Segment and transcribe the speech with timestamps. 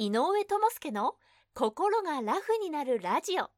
[0.00, 1.16] 井上智介の
[1.54, 3.50] 心がラフになるラジオ。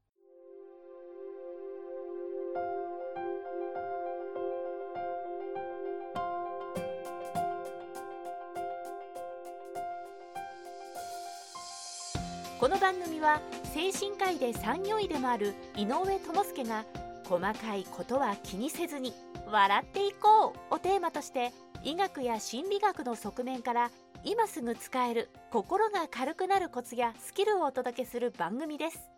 [12.58, 13.42] この番組は
[13.74, 16.86] 精神科医で産業医でもある井上智介が
[17.24, 19.12] 細かいことは気にせずに
[19.46, 21.52] 笑っていこうをテーマとして
[21.84, 23.90] 医学や心理学の側面から
[24.22, 29.10] 今すぐ使える心が軽くなるコツやスキルをお届けする番組です。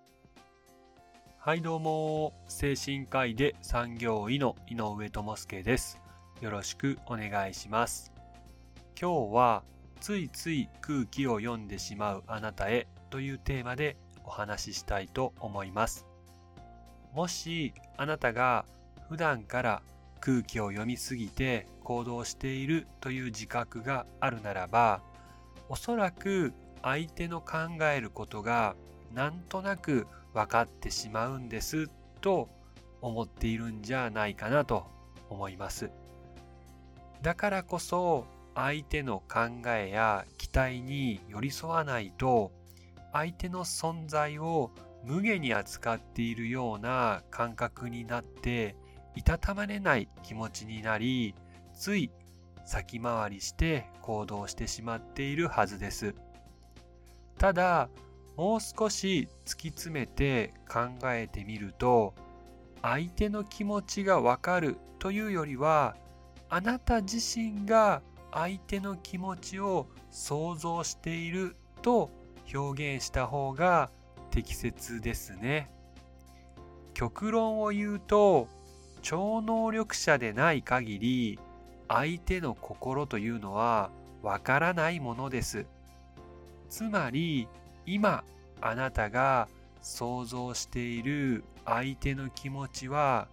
[1.39, 2.33] はいどうも。
[2.47, 6.01] 精神科医で産業医の井上智介です。
[6.41, 8.13] よろしくお願いします。
[9.01, 9.65] 今日は
[10.01, 16.07] ついつい空気を読んでしまうあなたへというテーマでお話ししたいと思います。
[17.13, 18.65] もしあなたが
[19.09, 19.83] 普段から
[20.23, 25.03] 空気を読みすぎて行動しているという自覚があるならば
[25.69, 28.77] おそらく相手の考えることが
[29.13, 32.49] なんとなく分かってしまうんですと
[33.01, 34.87] 思っているんじゃないかなと
[35.29, 35.91] 思います。
[37.21, 42.53] だからこそ相手の考えや期待に寄り添わないと
[43.13, 44.71] 相手の存在を
[45.05, 48.77] 無下に扱っているような感覚になって
[49.15, 51.35] いたたまれない気持ちになり、
[51.75, 52.11] つい
[52.65, 56.15] 先回りして行動してしまっているはずです。
[57.39, 57.89] ただ、
[58.37, 62.15] もう少し突き詰めて考えてみると、
[62.81, 65.97] 相手の気持ちがわかるというよりは、
[66.49, 72.11] あなた自身が相手の気持ちを想像していると
[72.55, 73.91] 表現した方が
[74.31, 75.71] 適切ですね。
[76.95, 78.49] 極論を言うと、
[79.03, 81.39] 超能力者でない限り
[81.89, 83.91] 相手の心というのは
[84.23, 85.67] わからないものです。
[86.69, 87.49] つまり
[87.85, 88.25] 今
[88.61, 89.49] あなたが
[89.83, 93.29] 想像している相手の気持ちは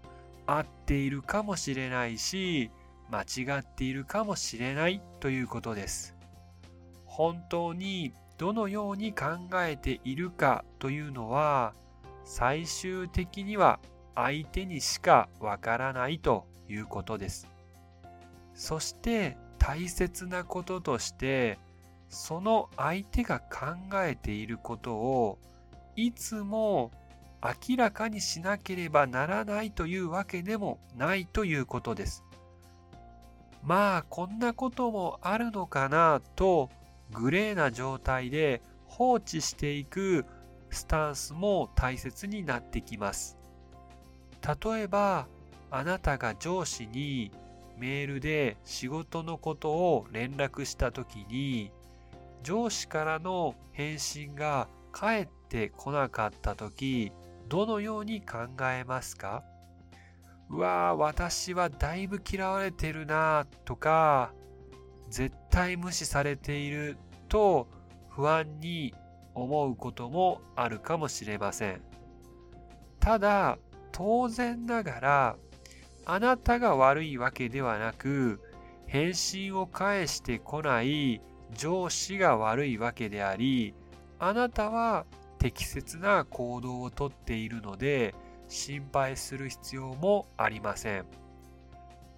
[0.46, 2.72] 合っているかもしれないし
[3.12, 6.16] 間違っているかもしれないということです。
[7.06, 9.26] 本当にどのように考
[9.56, 11.74] えているかというのは
[12.24, 13.80] 最終的には
[14.24, 17.48] 相手にしかわからないということです。
[18.54, 21.58] そして大切なこととして
[22.10, 25.38] その相手が考えていることを
[25.96, 26.92] いつも
[27.42, 32.24] 明らかにしなければならないというわけでもないということです。
[33.64, 36.70] まあこんなこともあるのかなと
[37.12, 40.26] グレーな状態で放置していく
[40.70, 43.39] スタンスも大切になってきます。
[44.64, 45.28] 例えば
[45.70, 47.32] あなたが上司に
[47.78, 51.72] メールで仕事のことを連絡した時に
[52.42, 57.12] 上司からの返信が返ってこなかった時
[57.48, 59.44] どのように考えますか？
[60.50, 64.34] うわー私はだいぶ嫌われてるなとか
[65.10, 67.68] 絶対無視されていると
[68.10, 68.94] 不安に
[69.36, 71.82] 思うこともあるかもしれません。
[73.00, 73.58] ただ
[73.92, 75.36] 当然ながら
[76.06, 78.42] あなたが悪いわけではなく
[78.88, 81.22] 返信を返してこない
[81.54, 83.74] 上司が悪いわけであり
[84.18, 85.06] あなたは
[85.38, 88.14] 適切な行動をとっているので
[88.48, 91.06] 心配する必要もありません。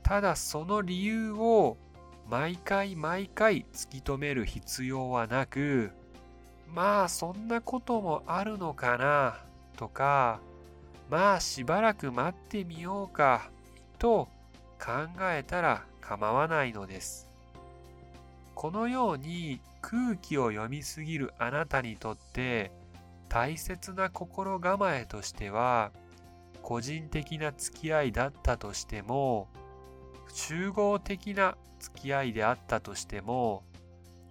[0.02, 1.78] ただその理由を
[2.30, 5.92] 毎回毎回突き止める必要はなく
[6.74, 9.38] まあそんなこともあるのかな
[9.78, 10.40] とか
[11.12, 13.52] まあしばらく待ってみようか
[14.00, 14.30] と
[14.80, 17.30] 考えたら構わないのです。
[18.56, 22.72] このように空気を読みすぎるあなたにとって
[23.28, 25.92] 大切な心構えとしては
[26.62, 29.50] 個人的な付き合いだったとしても
[30.30, 33.64] 集合的な付き合いであったとしても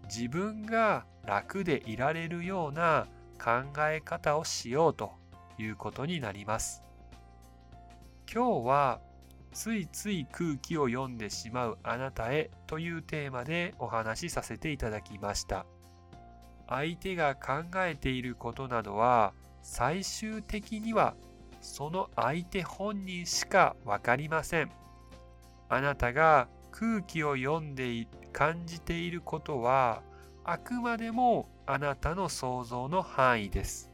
[0.05, 3.07] 自分が楽でいられるような
[3.39, 5.20] 考え方をしようと
[5.61, 6.83] いうことになります。
[8.33, 9.01] 今日は
[9.53, 15.67] ついつい空気を読んでしまうあなたへというテーマでお話しさせていただきました。
[16.69, 21.17] 相手が考えていることなどは最終的には
[21.61, 24.71] その相手本人しかわかりません。
[25.69, 30.03] あなたが空気を読んで感じていることは
[30.45, 33.90] あくまでもあなたの想像の範囲です。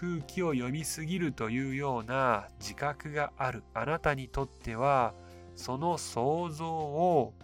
[0.00, 5.12] 空気を読みすぎるというような自覚があるあなたにとっては
[5.56, 7.34] その想像を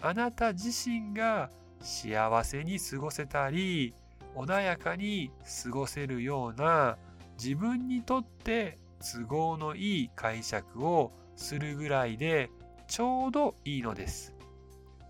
[0.00, 1.50] あなた自身が
[1.80, 3.94] 幸せに過ごせたり
[4.36, 5.32] 穏やかに
[5.64, 6.96] 過ごせるような
[7.36, 12.50] 自分にとって都合のいい解釈をするぐらいで
[12.86, 14.34] ちょうどいいのです。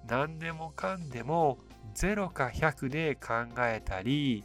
[0.07, 1.59] 何でもかんでも
[1.95, 4.45] 0か100で考えたり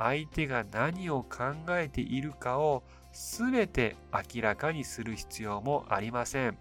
[0.00, 2.82] 相手が何を考えているかを
[3.12, 3.96] 全て
[4.34, 6.56] 明らかにする必要もありません。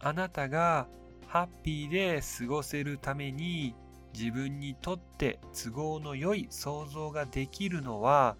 [0.00, 0.88] あなたが
[1.28, 3.76] ハッピーで過ごせるために
[4.12, 8.36] 自分にとって都合の良い想像ができるのは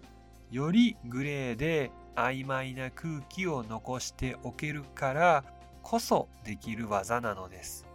[0.51, 5.45] よりグレーで曖昧な空気を残しておけるから
[5.81, 7.87] こそできる技なのです。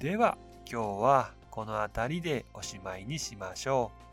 [0.00, 0.36] では
[0.68, 4.09] 今日はこの辺りでおしまいにしましょう。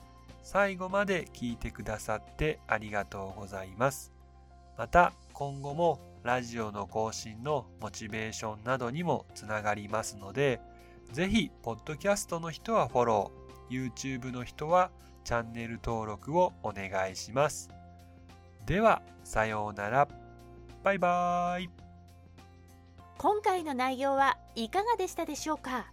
[0.49, 4.13] 最後まで聞いてくださってありがとうございます。
[4.77, 10.61] また今後もラジオの更新のモチベーションなどにもつながりますので、
[11.11, 14.89] ぜひ、ポッドキャストの人はフォロー、YouTube の人は
[15.25, 17.69] チャンネル登録をお願いします。
[18.65, 20.07] では、さようなら。
[20.81, 21.69] バイバーイ。
[23.17, 25.91] 今回の内容はいかがでしたでしょうか？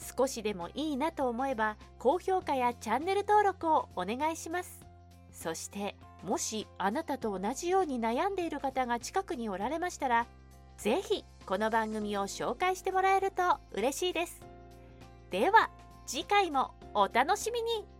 [0.00, 4.80] 少しでもいいなと思えば高評価やチャンネル登録をお願いします。
[5.32, 5.94] そして
[6.24, 10.26] もしあなたと同じように悩んでいる方が近くにおられましたら
[10.76, 14.40] 是非この番組を紹介してもらえると嬉しいです。
[15.30, 15.70] では
[16.06, 17.99] 次回もお楽しみに。